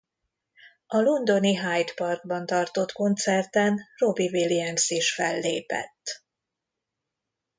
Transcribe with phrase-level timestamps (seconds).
[0.87, 6.23] A londoni Hyde Parkban tartott koncerten Robbie Williams is fellépett.